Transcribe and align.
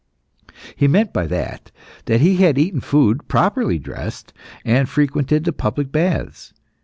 He 0.75 0.87
meant 0.87 1.13
by 1.13 1.27
that 1.27 1.69
that 2.05 2.21
he 2.21 2.37
had 2.37 2.57
eaten 2.57 2.79
food 2.81 3.27
properly 3.27 3.77
dressed, 3.77 4.33
and 4.65 4.89
frequented 4.89 5.43
the 5.43 5.53
public 5.53 5.91
baths. 5.91 6.53